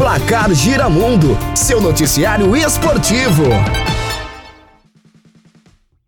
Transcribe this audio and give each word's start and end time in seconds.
Placar 0.00 0.54
Giramundo, 0.54 1.36
seu 1.54 1.78
noticiário 1.78 2.56
esportivo. 2.56 3.42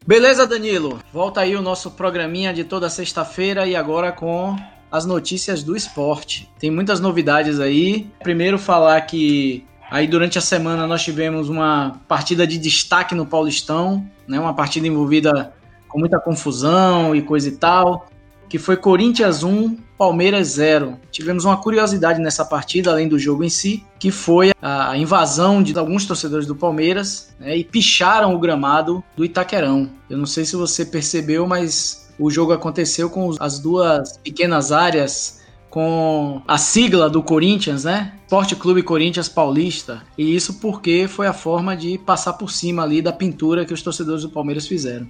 Beleza, 0.06 0.46
Danilo? 0.46 0.98
Volta 1.12 1.42
aí 1.42 1.54
o 1.54 1.60
nosso 1.60 1.90
programinha 1.90 2.54
de 2.54 2.64
toda 2.64 2.88
sexta-feira 2.88 3.66
e 3.66 3.76
agora 3.76 4.10
com 4.10 4.56
as 4.90 5.04
notícias 5.04 5.62
do 5.62 5.76
esporte. 5.76 6.50
Tem 6.58 6.70
muitas 6.70 7.00
novidades 7.00 7.60
aí. 7.60 8.10
Primeiro 8.22 8.58
falar 8.58 8.98
que 9.02 9.62
aí 9.90 10.06
durante 10.06 10.38
a 10.38 10.40
semana 10.40 10.86
nós 10.86 11.02
tivemos 11.02 11.50
uma 11.50 12.00
partida 12.08 12.46
de 12.46 12.56
destaque 12.56 13.14
no 13.14 13.26
Paulistão, 13.26 14.08
né? 14.26 14.40
Uma 14.40 14.54
partida 14.54 14.86
envolvida 14.86 15.52
com 15.86 15.98
muita 15.98 16.18
confusão 16.18 17.14
e 17.14 17.20
coisa 17.20 17.46
e 17.46 17.52
tal, 17.52 18.08
que 18.52 18.58
foi 18.58 18.76
Corinthians 18.76 19.42
1, 19.42 19.78
Palmeiras 19.96 20.48
0. 20.48 20.98
Tivemos 21.10 21.46
uma 21.46 21.56
curiosidade 21.56 22.20
nessa 22.20 22.44
partida, 22.44 22.90
além 22.90 23.08
do 23.08 23.18
jogo 23.18 23.42
em 23.42 23.48
si, 23.48 23.82
que 23.98 24.10
foi 24.10 24.52
a 24.60 24.94
invasão 24.94 25.62
de 25.62 25.78
alguns 25.78 26.04
torcedores 26.04 26.46
do 26.46 26.54
Palmeiras 26.54 27.34
né, 27.40 27.56
e 27.56 27.64
picharam 27.64 28.34
o 28.34 28.38
gramado 28.38 29.02
do 29.16 29.24
Itaquerão. 29.24 29.88
Eu 30.10 30.18
não 30.18 30.26
sei 30.26 30.44
se 30.44 30.54
você 30.54 30.84
percebeu, 30.84 31.46
mas 31.46 32.12
o 32.18 32.30
jogo 32.30 32.52
aconteceu 32.52 33.08
com 33.08 33.34
as 33.40 33.58
duas 33.58 34.18
pequenas 34.18 34.70
áreas 34.70 35.40
com 35.70 36.42
a 36.46 36.58
sigla 36.58 37.08
do 37.08 37.22
Corinthians, 37.22 37.84
né? 37.84 38.12
Esporte 38.24 38.54
Clube 38.54 38.82
Corinthians 38.82 39.30
Paulista. 39.30 40.02
E 40.18 40.36
isso 40.36 40.60
porque 40.60 41.08
foi 41.08 41.26
a 41.26 41.32
forma 41.32 41.74
de 41.74 41.96
passar 41.96 42.34
por 42.34 42.50
cima 42.50 42.82
ali 42.82 43.00
da 43.00 43.14
pintura 43.14 43.64
que 43.64 43.72
os 43.72 43.80
torcedores 43.80 44.20
do 44.20 44.28
Palmeiras 44.28 44.66
fizeram. 44.66 45.08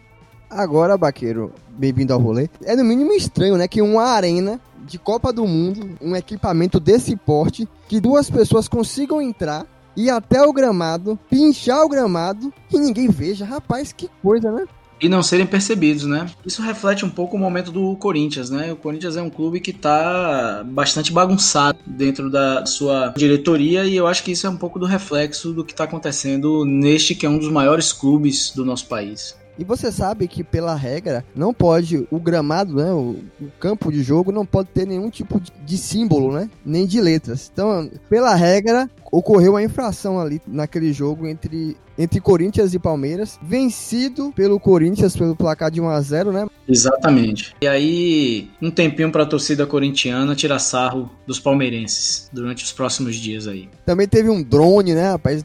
Agora, 0.54 0.98
Baqueiro, 0.98 1.50
bem-vindo 1.70 2.12
ao 2.12 2.20
rolê. 2.20 2.46
É 2.62 2.76
no 2.76 2.84
mínimo 2.84 3.10
estranho, 3.14 3.56
né? 3.56 3.66
Que 3.66 3.80
uma 3.80 4.02
arena 4.02 4.60
de 4.86 4.98
Copa 4.98 5.32
do 5.32 5.46
Mundo, 5.46 5.96
um 5.98 6.14
equipamento 6.14 6.78
desse 6.78 7.16
porte, 7.16 7.66
que 7.88 7.98
duas 7.98 8.28
pessoas 8.28 8.68
consigam 8.68 9.22
entrar 9.22 9.66
e 9.96 10.10
até 10.10 10.42
o 10.42 10.52
gramado, 10.52 11.18
pinchar 11.30 11.82
o 11.82 11.88
gramado 11.88 12.52
e 12.70 12.78
ninguém 12.78 13.08
veja. 13.08 13.46
Rapaz, 13.46 13.94
que 13.94 14.10
coisa, 14.22 14.52
né? 14.52 14.66
e 15.00 15.08
não 15.08 15.20
serem 15.20 15.44
percebidos, 15.44 16.04
né? 16.04 16.30
Isso 16.46 16.62
reflete 16.62 17.04
um 17.04 17.10
pouco 17.10 17.36
o 17.36 17.40
momento 17.40 17.72
do 17.72 17.96
Corinthians, 17.96 18.50
né? 18.50 18.72
O 18.72 18.76
Corinthians 18.76 19.16
é 19.16 19.22
um 19.22 19.28
clube 19.28 19.58
que 19.58 19.72
está 19.72 20.62
bastante 20.64 21.12
bagunçado 21.12 21.76
dentro 21.84 22.30
da 22.30 22.64
sua 22.66 23.12
diretoria 23.16 23.84
e 23.84 23.96
eu 23.96 24.06
acho 24.06 24.22
que 24.22 24.30
isso 24.30 24.46
é 24.46 24.50
um 24.50 24.56
pouco 24.56 24.78
do 24.78 24.86
reflexo 24.86 25.52
do 25.52 25.64
que 25.64 25.72
está 25.72 25.84
acontecendo 25.84 26.64
neste 26.64 27.16
que 27.16 27.26
é 27.26 27.28
um 27.28 27.36
dos 27.36 27.50
maiores 27.50 27.92
clubes 27.92 28.52
do 28.54 28.64
nosso 28.64 28.86
país. 28.86 29.34
E 29.58 29.64
você 29.64 29.92
sabe 29.92 30.26
que, 30.26 30.42
pela 30.42 30.74
regra, 30.74 31.24
não 31.34 31.52
pode, 31.52 32.06
o 32.10 32.18
gramado, 32.18 32.74
né, 32.74 32.90
o, 32.92 33.16
o 33.40 33.50
campo 33.60 33.92
de 33.92 34.02
jogo 34.02 34.32
não 34.32 34.46
pode 34.46 34.68
ter 34.70 34.86
nenhum 34.86 35.10
tipo 35.10 35.38
de, 35.38 35.52
de, 35.64 35.78
símbolo, 35.78 36.32
né, 36.32 36.48
nem 36.64 36.86
de 36.86 37.00
letras. 37.00 37.50
Então, 37.52 37.90
pela 38.08 38.34
regra, 38.34 38.90
ocorreu 39.10 39.56
a 39.56 39.62
infração 39.62 40.18
ali 40.18 40.40
naquele 40.46 40.92
jogo 40.92 41.26
entre, 41.26 41.76
entre 41.98 42.18
Corinthians 42.18 42.72
e 42.72 42.78
Palmeiras, 42.78 43.38
vencido 43.42 44.32
pelo 44.34 44.58
Corinthians 44.58 45.14
pelo 45.14 45.36
placar 45.36 45.70
de 45.70 45.80
1 45.80 45.88
a 45.88 46.00
0 46.00 46.32
né? 46.32 46.46
Exatamente. 46.66 47.54
E 47.60 47.68
aí, 47.68 48.50
um 48.60 48.70
tempinho 48.70 49.12
para 49.12 49.24
a 49.24 49.26
torcida 49.26 49.66
corintiana 49.66 50.34
tirar 50.34 50.58
sarro 50.58 51.10
dos 51.26 51.38
palmeirenses 51.38 52.30
durante 52.32 52.64
os 52.64 52.72
próximos 52.72 53.16
dias 53.16 53.46
aí. 53.46 53.68
Também 53.84 54.08
teve 54.08 54.30
um 54.30 54.42
drone, 54.42 54.94
né, 54.94 55.10
rapaz? 55.10 55.44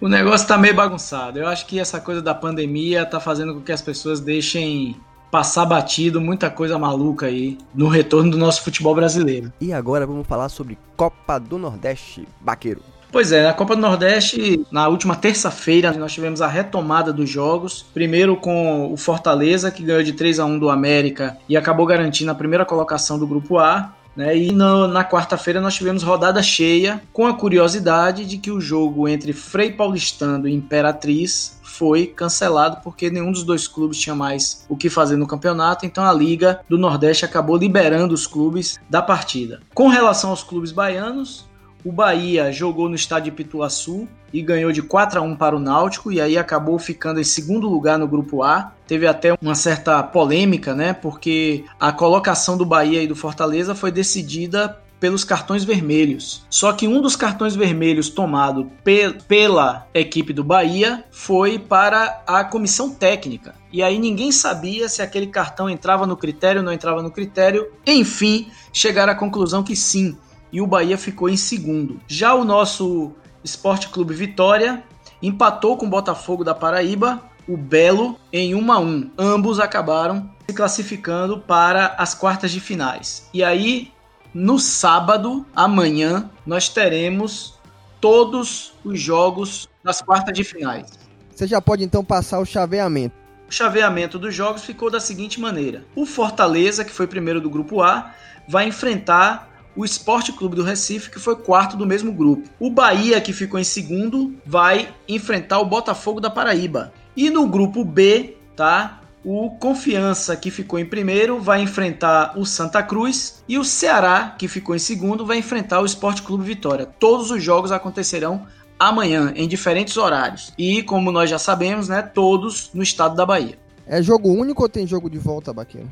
O 0.00 0.08
negócio 0.08 0.46
tá 0.46 0.58
meio 0.58 0.74
bagunçado. 0.74 1.38
Eu 1.38 1.46
acho 1.46 1.66
que 1.66 1.78
essa 1.78 2.00
coisa 2.00 2.20
da 2.20 2.34
pandemia 2.34 3.06
tá 3.06 3.20
fazendo 3.20 3.54
com 3.54 3.60
que 3.60 3.72
as 3.72 3.82
pessoas 3.82 4.20
deixem 4.20 4.96
passar 5.30 5.64
batido 5.64 6.20
muita 6.20 6.50
coisa 6.50 6.78
maluca 6.78 7.26
aí 7.26 7.56
no 7.74 7.88
retorno 7.88 8.30
do 8.30 8.36
nosso 8.36 8.62
futebol 8.62 8.94
brasileiro. 8.94 9.50
E 9.60 9.72
agora 9.72 10.06
vamos 10.06 10.26
falar 10.26 10.50
sobre 10.50 10.76
Copa 10.94 11.38
do 11.38 11.56
Nordeste, 11.56 12.28
Baqueiro. 12.38 12.82
Pois 13.10 13.30
é, 13.30 13.42
na 13.42 13.52
Copa 13.52 13.76
do 13.76 13.82
Nordeste, 13.82 14.66
na 14.70 14.88
última 14.88 15.14
terça-feira, 15.14 15.92
nós 15.92 16.14
tivemos 16.14 16.40
a 16.40 16.46
retomada 16.46 17.12
dos 17.12 17.28
jogos. 17.28 17.84
Primeiro 17.92 18.36
com 18.36 18.90
o 18.90 18.96
Fortaleza, 18.96 19.70
que 19.70 19.82
ganhou 19.82 20.02
de 20.02 20.14
3 20.14 20.40
a 20.40 20.46
1 20.46 20.58
do 20.58 20.70
América 20.70 21.36
e 21.46 21.54
acabou 21.54 21.84
garantindo 21.84 22.30
a 22.30 22.34
primeira 22.34 22.64
colocação 22.64 23.18
do 23.18 23.26
grupo 23.26 23.58
A. 23.58 23.92
Né? 24.16 24.36
E 24.36 24.52
no, 24.52 24.86
na 24.86 25.04
quarta-feira 25.04 25.60
nós 25.60 25.74
tivemos 25.74 26.02
rodada 26.02 26.42
cheia, 26.42 27.02
com 27.12 27.26
a 27.26 27.34
curiosidade 27.34 28.24
de 28.24 28.38
que 28.38 28.50
o 28.50 28.60
jogo 28.60 29.08
entre 29.08 29.32
Frei 29.32 29.72
Paulistano 29.72 30.46
e 30.46 30.54
Imperatriz 30.54 31.60
foi 31.62 32.06
cancelado 32.06 32.78
porque 32.82 33.10
nenhum 33.10 33.32
dos 33.32 33.44
dois 33.44 33.66
clubes 33.66 33.98
tinha 33.98 34.14
mais 34.14 34.66
o 34.68 34.76
que 34.76 34.90
fazer 34.90 35.16
no 35.16 35.26
campeonato, 35.26 35.86
então 35.86 36.04
a 36.04 36.12
Liga 36.12 36.60
do 36.68 36.76
Nordeste 36.76 37.24
acabou 37.24 37.56
liberando 37.56 38.12
os 38.12 38.26
clubes 38.26 38.78
da 38.90 39.00
partida. 39.00 39.60
Com 39.74 39.88
relação 39.88 40.30
aos 40.30 40.42
clubes 40.42 40.70
baianos, 40.70 41.46
o 41.84 41.92
Bahia 41.92 42.52
jogou 42.52 42.88
no 42.88 42.94
estádio 42.94 43.32
Pituaçu 43.32 44.08
e 44.32 44.40
ganhou 44.40 44.72
de 44.72 44.82
4 44.82 45.18
a 45.18 45.22
1 45.22 45.36
para 45.36 45.56
o 45.56 45.60
Náutico 45.60 46.10
e 46.10 46.20
aí 46.20 46.38
acabou 46.38 46.78
ficando 46.78 47.20
em 47.20 47.24
segundo 47.24 47.68
lugar 47.68 47.98
no 47.98 48.08
grupo 48.08 48.42
A. 48.42 48.72
Teve 48.86 49.06
até 49.06 49.36
uma 49.40 49.54
certa 49.54 50.02
polêmica, 50.02 50.74
né? 50.74 50.92
Porque 50.92 51.64
a 51.78 51.92
colocação 51.92 52.56
do 52.56 52.64
Bahia 52.64 53.02
e 53.02 53.06
do 53.06 53.16
Fortaleza 53.16 53.74
foi 53.74 53.90
decidida 53.90 54.78
pelos 55.02 55.24
cartões 55.24 55.64
vermelhos. 55.64 56.46
Só 56.48 56.72
que 56.72 56.86
um 56.86 57.00
dos 57.00 57.16
cartões 57.16 57.56
vermelhos 57.56 58.08
tomado 58.08 58.70
pe 58.84 59.12
pela 59.26 59.84
equipe 59.92 60.32
do 60.32 60.44
Bahia 60.44 61.04
foi 61.10 61.58
para 61.58 62.22
a 62.24 62.44
comissão 62.44 62.88
técnica. 62.88 63.56
E 63.72 63.82
aí 63.82 63.98
ninguém 63.98 64.30
sabia 64.30 64.88
se 64.88 65.02
aquele 65.02 65.26
cartão 65.26 65.68
entrava 65.68 66.06
no 66.06 66.16
critério 66.16 66.60
ou 66.60 66.64
não 66.64 66.72
entrava 66.72 67.02
no 67.02 67.10
critério. 67.10 67.68
Enfim, 67.84 68.48
chegaram 68.72 69.12
à 69.12 69.16
conclusão 69.16 69.64
que 69.64 69.74
sim, 69.74 70.16
e 70.52 70.60
o 70.60 70.66
Bahia 70.66 70.98
ficou 70.98 71.28
em 71.28 71.36
segundo. 71.36 71.98
Já 72.06 72.34
o 72.34 72.44
nosso 72.44 73.12
Esporte 73.42 73.88
Clube 73.88 74.14
Vitória 74.14 74.84
empatou 75.22 75.76
com 75.76 75.86
o 75.86 75.90
Botafogo 75.90 76.44
da 76.44 76.54
Paraíba, 76.54 77.22
o 77.48 77.56
Belo, 77.56 78.18
em 78.32 78.54
1 78.54 78.72
a 78.72 78.78
1. 78.78 79.10
Ambos 79.18 79.58
acabaram 79.58 80.30
se 80.46 80.54
classificando 80.54 81.38
para 81.38 81.94
as 81.98 82.14
quartas 82.14 82.50
de 82.50 82.60
finais. 82.60 83.28
E 83.32 83.42
aí, 83.42 83.90
no 84.34 84.58
sábado, 84.58 85.46
amanhã, 85.54 86.30
nós 86.46 86.68
teremos 86.68 87.58
todos 88.00 88.74
os 88.84 89.00
jogos 89.00 89.68
das 89.82 90.02
quartas 90.02 90.34
de 90.34 90.44
finais. 90.44 90.86
Você 91.34 91.46
já 91.46 91.60
pode 91.60 91.82
então 91.82 92.04
passar 92.04 92.38
o 92.40 92.44
chaveamento. 92.44 93.14
O 93.48 93.52
chaveamento 93.52 94.18
dos 94.18 94.34
jogos 94.34 94.64
ficou 94.64 94.90
da 94.90 95.00
seguinte 95.00 95.40
maneira: 95.40 95.84
o 95.94 96.06
Fortaleza, 96.06 96.84
que 96.84 96.92
foi 96.92 97.06
primeiro 97.06 97.40
do 97.40 97.50
grupo 97.50 97.82
A, 97.82 98.12
vai 98.48 98.66
enfrentar 98.66 99.51
o 99.74 99.84
Esporte 99.84 100.32
Clube 100.32 100.56
do 100.56 100.62
Recife, 100.62 101.10
que 101.10 101.18
foi 101.18 101.36
quarto 101.36 101.76
do 101.76 101.86
mesmo 101.86 102.12
grupo. 102.12 102.48
O 102.60 102.70
Bahia, 102.70 103.20
que 103.20 103.32
ficou 103.32 103.58
em 103.58 103.64
segundo, 103.64 104.34
vai 104.44 104.94
enfrentar 105.08 105.60
o 105.60 105.64
Botafogo 105.64 106.20
da 106.20 106.30
Paraíba. 106.30 106.92
E 107.16 107.30
no 107.30 107.46
grupo 107.46 107.84
B, 107.84 108.36
tá? 108.54 109.00
O 109.24 109.50
Confiança, 109.50 110.36
que 110.36 110.50
ficou 110.50 110.78
em 110.78 110.84
primeiro, 110.84 111.40
vai 111.40 111.62
enfrentar 111.62 112.36
o 112.36 112.44
Santa 112.44 112.82
Cruz. 112.82 113.42
E 113.48 113.56
o 113.56 113.64
Ceará, 113.64 114.34
que 114.36 114.48
ficou 114.48 114.74
em 114.74 114.80
segundo, 114.80 115.24
vai 115.24 115.38
enfrentar 115.38 115.80
o 115.80 115.86
Esporte 115.86 116.22
Clube 116.22 116.44
Vitória. 116.44 116.86
Todos 116.86 117.30
os 117.30 117.42
jogos 117.42 117.70
acontecerão 117.70 118.46
amanhã, 118.78 119.32
em 119.36 119.46
diferentes 119.46 119.96
horários. 119.96 120.52
E, 120.58 120.82
como 120.82 121.12
nós 121.12 121.30
já 121.30 121.38
sabemos, 121.38 121.88
né, 121.88 122.02
todos 122.02 122.70
no 122.74 122.82
estado 122.82 123.14
da 123.14 123.24
Bahia. 123.24 123.56
É 123.86 124.02
jogo 124.02 124.28
único 124.28 124.62
ou 124.62 124.68
tem 124.68 124.86
jogo 124.86 125.08
de 125.08 125.18
volta, 125.18 125.52
Baqueiro? 125.52 125.90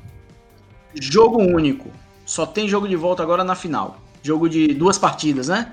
Jogo 0.94 1.38
único. 1.40 1.88
Só 2.30 2.46
tem 2.46 2.68
jogo 2.68 2.86
de 2.86 2.94
volta 2.94 3.24
agora 3.24 3.42
na 3.42 3.56
final. 3.56 3.98
Jogo 4.22 4.48
de 4.48 4.68
duas 4.68 4.96
partidas, 4.96 5.48
né? 5.48 5.72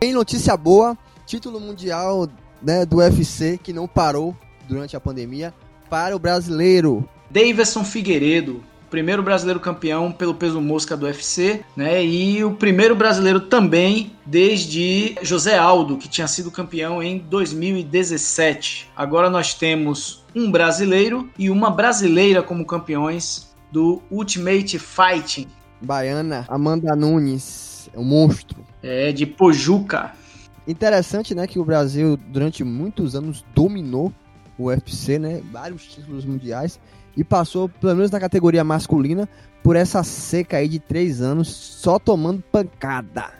Tem 0.00 0.14
notícia 0.14 0.56
boa, 0.56 0.96
título 1.26 1.60
mundial 1.60 2.26
né, 2.62 2.86
do 2.86 2.96
UFC 2.96 3.60
que 3.62 3.70
não 3.70 3.86
parou 3.86 4.34
durante 4.66 4.96
a 4.96 5.00
pandemia 5.00 5.52
para 5.90 6.16
o 6.16 6.18
brasileiro. 6.18 7.06
Davidson 7.28 7.84
Figueiredo, 7.84 8.64
primeiro 8.88 9.22
brasileiro 9.22 9.60
campeão 9.60 10.10
pelo 10.10 10.32
peso 10.32 10.58
mosca 10.58 10.96
do 10.96 11.04
UFC, 11.04 11.62
né? 11.76 12.02
E 12.02 12.42
o 12.42 12.52
primeiro 12.52 12.96
brasileiro 12.96 13.40
também 13.40 14.16
desde 14.24 15.18
José 15.20 15.58
Aldo, 15.58 15.98
que 15.98 16.08
tinha 16.08 16.26
sido 16.26 16.50
campeão 16.50 17.02
em 17.02 17.18
2017. 17.18 18.88
Agora 18.96 19.28
nós 19.28 19.52
temos 19.52 20.24
um 20.34 20.50
brasileiro 20.50 21.28
e 21.38 21.50
uma 21.50 21.70
brasileira 21.70 22.42
como 22.42 22.64
campeões 22.64 23.52
do 23.70 24.00
Ultimate 24.10 24.78
Fighting, 24.78 25.46
baiana 25.84 26.44
Amanda 26.48 26.94
Nunes, 26.96 27.88
é 27.92 27.98
um 27.98 28.04
monstro. 28.04 28.64
É, 28.82 29.12
de 29.12 29.26
Pojuca. 29.26 30.12
Interessante, 30.66 31.34
né, 31.34 31.46
que 31.46 31.58
o 31.58 31.64
Brasil 31.64 32.16
durante 32.16 32.64
muitos 32.64 33.14
anos 33.14 33.44
dominou 33.54 34.12
o 34.58 34.64
UFC, 34.64 35.18
né, 35.18 35.42
vários 35.52 35.84
títulos 35.86 36.24
mundiais 36.24 36.80
e 37.16 37.22
passou, 37.22 37.68
pelo 37.68 37.94
menos 37.94 38.10
na 38.10 38.18
categoria 38.18 38.64
masculina, 38.64 39.28
por 39.62 39.76
essa 39.76 40.02
seca 40.02 40.58
aí 40.58 40.68
de 40.68 40.78
três 40.78 41.20
anos 41.20 41.48
só 41.48 41.98
tomando 41.98 42.42
pancada, 42.42 43.32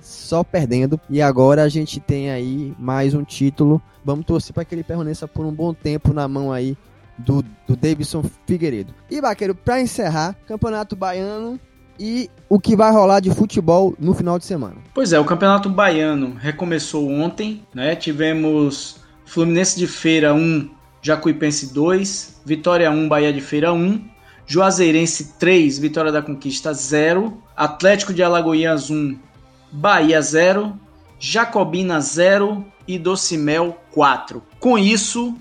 só 0.00 0.42
perdendo. 0.42 1.00
E 1.08 1.22
agora 1.22 1.62
a 1.62 1.68
gente 1.68 2.00
tem 2.00 2.30
aí 2.30 2.74
mais 2.78 3.14
um 3.14 3.24
título. 3.24 3.80
Vamos 4.04 4.26
torcer 4.26 4.52
para 4.52 4.64
que 4.64 4.74
ele 4.74 4.84
permaneça 4.84 5.26
por 5.26 5.46
um 5.46 5.52
bom 5.52 5.72
tempo 5.72 6.12
na 6.12 6.28
mão 6.28 6.52
aí 6.52 6.76
do, 7.16 7.42
do 7.66 7.76
Davidson 7.76 8.24
Figueiredo. 8.46 8.94
E 9.10 9.20
Baqueiro, 9.20 9.54
para 9.54 9.80
encerrar, 9.80 10.34
Campeonato 10.46 10.96
Baiano 10.96 11.58
e 11.98 12.30
o 12.48 12.58
que 12.58 12.76
vai 12.76 12.92
rolar 12.92 13.20
de 13.20 13.30
futebol 13.30 13.94
no 13.98 14.14
final 14.14 14.38
de 14.38 14.44
semana. 14.44 14.76
Pois 14.92 15.12
é, 15.12 15.20
o 15.20 15.24
Campeonato 15.24 15.68
Baiano 15.68 16.34
recomeçou 16.38 17.10
ontem, 17.10 17.64
né? 17.74 17.94
Tivemos 17.96 18.96
Fluminense 19.24 19.78
de 19.78 19.86
Feira 19.86 20.34
1, 20.34 20.70
Jacuipense 21.00 21.72
2, 21.72 22.42
Vitória 22.44 22.90
1, 22.90 23.08
Bahia 23.08 23.32
de 23.32 23.40
Feira 23.40 23.72
1, 23.72 24.00
Juazeirense 24.46 25.34
3, 25.38 25.78
Vitória 25.78 26.12
da 26.12 26.22
Conquista 26.22 26.72
0, 26.72 27.42
Atlético 27.56 28.12
de 28.12 28.22
Alagoinhas 28.22 28.90
1, 28.90 29.18
Bahia 29.72 30.20
0, 30.20 30.78
Jacobina 31.18 32.00
0 32.00 32.64
e 32.86 32.98
Docimel 32.98 33.78
4. 33.92 34.42
Com 34.60 34.78
isso, 34.78 35.34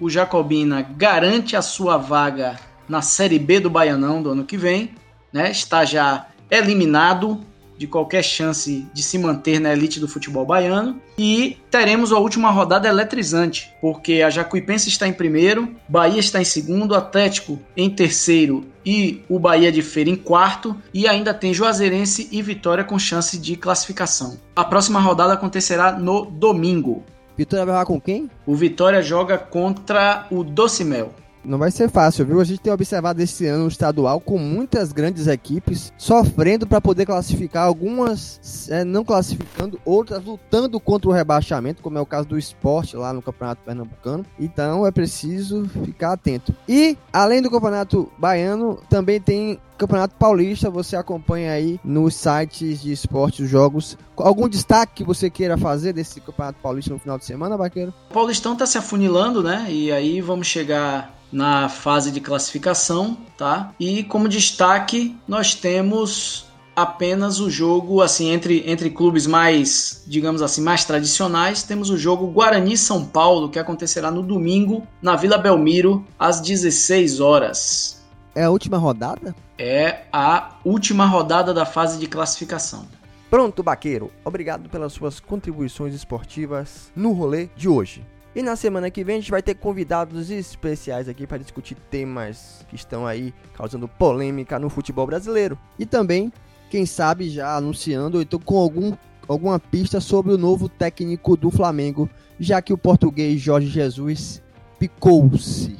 o 0.00 0.08
Jacobina 0.08 0.82
garante 0.82 1.56
a 1.56 1.62
sua 1.62 1.96
vaga 1.96 2.56
na 2.88 3.02
Série 3.02 3.38
B 3.38 3.60
do 3.60 3.68
Baianão 3.68 4.22
do 4.22 4.30
ano 4.30 4.44
que 4.44 4.56
vem, 4.56 4.94
né? 5.32 5.50
Está 5.50 5.84
já 5.84 6.26
eliminado 6.50 7.40
de 7.78 7.86
qualquer 7.86 8.24
chance 8.24 8.84
de 8.92 9.02
se 9.02 9.16
manter 9.16 9.60
na 9.60 9.72
elite 9.72 10.00
do 10.00 10.08
futebol 10.08 10.44
baiano. 10.44 11.00
E 11.16 11.56
teremos 11.70 12.12
a 12.12 12.18
última 12.18 12.50
rodada 12.50 12.88
eletrizante, 12.88 13.72
porque 13.80 14.20
a 14.20 14.28
Jacuipense 14.28 14.88
está 14.88 15.06
em 15.06 15.12
primeiro, 15.12 15.74
Bahia 15.88 16.18
está 16.18 16.40
em 16.40 16.44
segundo, 16.44 16.94
Atlético 16.94 17.58
em 17.76 17.88
terceiro 17.88 18.66
e 18.84 19.22
o 19.28 19.38
Bahia 19.38 19.70
de 19.70 19.82
Feira 19.82 20.10
em 20.10 20.16
quarto, 20.16 20.76
e 20.92 21.06
ainda 21.06 21.32
tem 21.32 21.54
Juazeirense 21.54 22.28
e 22.32 22.42
Vitória 22.42 22.82
com 22.82 22.98
chance 22.98 23.38
de 23.38 23.54
classificação. 23.54 24.38
A 24.56 24.64
próxima 24.64 24.98
rodada 24.98 25.34
acontecerá 25.34 25.92
no 25.92 26.24
domingo. 26.24 27.04
Vitória 27.36 27.64
vai 27.64 27.74
jogar 27.74 27.86
com 27.86 28.00
quem? 28.00 28.28
O 28.44 28.56
Vitória 28.56 29.00
joga 29.00 29.38
contra 29.38 30.26
o 30.30 30.42
Docimel. 30.42 31.14
Não 31.44 31.58
vai 31.58 31.70
ser 31.70 31.88
fácil, 31.88 32.26
viu? 32.26 32.40
A 32.40 32.44
gente 32.44 32.60
tem 32.60 32.72
observado 32.72 33.22
esse 33.22 33.46
ano 33.46 33.64
o 33.64 33.68
estadual 33.68 34.20
com 34.20 34.38
muitas 34.38 34.92
grandes 34.92 35.26
equipes 35.26 35.92
sofrendo 35.96 36.66
para 36.66 36.80
poder 36.80 37.06
classificar, 37.06 37.64
algumas 37.64 38.68
é, 38.70 38.84
não 38.84 39.04
classificando, 39.04 39.80
outras 39.84 40.24
lutando 40.24 40.78
contra 40.80 41.08
o 41.08 41.12
rebaixamento, 41.12 41.82
como 41.82 41.98
é 41.98 42.00
o 42.00 42.06
caso 42.06 42.28
do 42.28 42.38
esporte 42.38 42.96
lá 42.96 43.12
no 43.12 43.22
Campeonato 43.22 43.62
Pernambucano. 43.64 44.24
Então 44.38 44.86
é 44.86 44.90
preciso 44.90 45.68
ficar 45.84 46.12
atento. 46.12 46.54
E, 46.68 46.96
além 47.12 47.42
do 47.42 47.50
Campeonato 47.50 48.10
Baiano, 48.18 48.80
também 48.88 49.20
tem 49.20 49.58
Campeonato 49.78 50.16
Paulista, 50.16 50.68
você 50.68 50.96
acompanha 50.96 51.52
aí 51.52 51.78
nos 51.84 52.16
sites 52.16 52.82
de 52.82 52.90
esportes, 52.90 53.44
os 53.44 53.48
jogos. 53.48 53.96
Algum 54.16 54.48
destaque 54.48 54.94
que 54.96 55.04
você 55.04 55.30
queira 55.30 55.56
fazer 55.56 55.92
desse 55.92 56.20
Campeonato 56.20 56.58
Paulista 56.60 56.92
no 56.92 56.98
final 56.98 57.16
de 57.16 57.24
semana, 57.24 57.56
Baqueiro? 57.56 57.94
O 58.10 58.12
Paulistão 58.12 58.56
tá 58.56 58.66
se 58.66 58.76
afunilando, 58.76 59.42
né? 59.42 59.66
E 59.68 59.92
aí 59.92 60.20
vamos 60.20 60.48
chegar 60.48 61.17
na 61.32 61.68
fase 61.68 62.10
de 62.10 62.20
classificação, 62.20 63.16
tá? 63.36 63.72
E 63.78 64.02
como 64.04 64.28
destaque, 64.28 65.16
nós 65.26 65.54
temos 65.54 66.48
apenas 66.74 67.40
o 67.40 67.50
jogo 67.50 68.00
assim 68.00 68.30
entre, 68.30 68.62
entre 68.70 68.88
clubes 68.90 69.26
mais, 69.26 70.04
digamos 70.06 70.40
assim, 70.40 70.60
mais 70.60 70.84
tradicionais, 70.84 71.64
temos 71.64 71.90
o 71.90 71.98
jogo 71.98 72.28
Guarani 72.28 72.76
São 72.76 73.04
Paulo, 73.04 73.48
que 73.48 73.58
acontecerá 73.58 74.10
no 74.12 74.22
domingo 74.22 74.86
na 75.02 75.16
Vila 75.16 75.36
Belmiro 75.36 76.06
às 76.16 76.40
16 76.40 77.18
horas. 77.18 78.06
É 78.32 78.44
a 78.44 78.50
última 78.50 78.78
rodada? 78.78 79.34
É 79.58 80.02
a 80.12 80.56
última 80.64 81.04
rodada 81.04 81.52
da 81.52 81.66
fase 81.66 81.98
de 81.98 82.06
classificação. 82.06 82.86
Pronto, 83.28 83.62
Baqueiro. 83.62 84.12
Obrigado 84.24 84.68
pelas 84.70 84.92
suas 84.92 85.18
contribuições 85.18 85.92
esportivas 85.92 86.92
no 86.94 87.12
rolê 87.12 87.48
de 87.56 87.68
hoje. 87.68 88.06
E 88.38 88.42
na 88.42 88.54
semana 88.54 88.88
que 88.88 89.02
vem 89.02 89.16
a 89.16 89.18
gente 89.18 89.32
vai 89.32 89.42
ter 89.42 89.56
convidados 89.56 90.30
especiais 90.30 91.08
aqui 91.08 91.26
para 91.26 91.38
discutir 91.38 91.74
temas 91.90 92.64
que 92.68 92.76
estão 92.76 93.04
aí 93.04 93.34
causando 93.52 93.88
polêmica 93.88 94.60
no 94.60 94.70
futebol 94.70 95.04
brasileiro. 95.08 95.58
E 95.76 95.84
também, 95.84 96.32
quem 96.70 96.86
sabe, 96.86 97.28
já 97.28 97.56
anunciando, 97.56 98.22
então 98.22 98.38
com 98.38 98.56
algum, 98.56 98.96
alguma 99.26 99.58
pista 99.58 100.00
sobre 100.00 100.32
o 100.32 100.38
novo 100.38 100.68
técnico 100.68 101.36
do 101.36 101.50
Flamengo, 101.50 102.08
já 102.38 102.62
que 102.62 102.72
o 102.72 102.78
português 102.78 103.40
Jorge 103.40 103.66
Jesus 103.66 104.40
picou-se, 104.78 105.76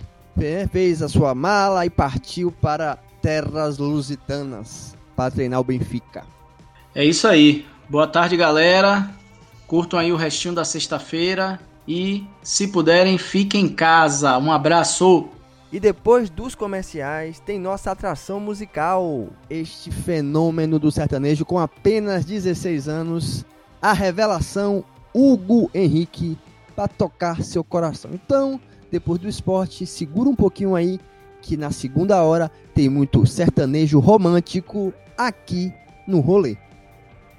fez 0.73 1.01
a 1.01 1.09
sua 1.09 1.37
mala 1.37 1.87
e 1.87 1.91
partiu 1.91 2.51
para 2.51 2.99
terras 3.23 3.79
lusitanas 3.79 4.97
para 5.15 5.31
treinar 5.31 5.61
o 5.61 5.65
Benfica. 5.65 6.27
É 6.93 7.05
isso 7.05 7.29
aí. 7.29 7.65
Boa 7.89 8.09
tarde, 8.09 8.37
galera. 8.37 9.09
Curtam 9.69 10.01
aí 10.01 10.11
o 10.11 10.17
restinho 10.17 10.55
da 10.55 10.65
sexta-feira 10.65 11.61
e, 11.89 12.27
se 12.43 12.69
puderem, 12.69 13.17
fiquem 13.17 13.65
em 13.65 13.69
casa. 13.69 14.37
Um 14.37 14.53
abraço! 14.53 15.27
E 15.73 15.81
depois 15.81 16.29
dos 16.29 16.55
comerciais, 16.55 17.41
tem 17.41 17.59
nossa 17.59 17.91
atração 17.91 18.39
musical. 18.39 19.29
Este 19.49 19.91
fenômeno 19.91 20.79
do 20.79 20.93
sertanejo 20.93 21.47
com 21.47 21.59
apenas 21.59 22.27
16 22.27 22.89
anos, 22.89 23.45
a 23.81 23.95
revelação 23.95 24.85
Hugo 25.15 25.71
Henrique 25.75 26.37
para 26.77 26.89
tocar 26.89 27.43
seu 27.43 27.65
coração. 27.65 28.11
Então, 28.13 28.61
depois 28.91 29.19
do 29.19 29.29
esporte, 29.29 29.87
segura 29.87 30.29
um 30.29 30.37
pouquinho 30.37 30.75
aí 30.75 31.01
que 31.41 31.57
na 31.57 31.71
segunda 31.71 32.23
hora 32.23 32.51
tem 32.75 32.89
muito 32.89 33.25
sertanejo 33.27 33.99
romântico 33.99 34.93
aqui 35.17 35.73
no 36.07 36.21
rolê. 36.21 36.57